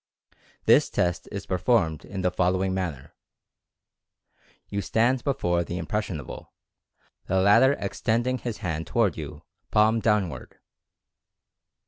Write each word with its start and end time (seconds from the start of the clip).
This 0.65 0.89
test 0.89 1.29
is 1.31 1.45
performed 1.45 2.05
in 2.05 2.21
the 2.23 2.31
following 2.31 2.73
manner: 2.73 3.13
Zou 4.71 4.81
stand 4.81 5.23
before 5.23 5.63
the 5.63 5.77
"impressionable" 5.77 6.53
the 7.27 7.39
latter 7.39 7.75
ex 7.77 8.01
tending 8.01 8.39
his 8.39 8.57
hand 8.65 8.87
toward 8.87 9.15
you 9.15 9.43
palm 9.69 9.99
downward. 9.99 10.57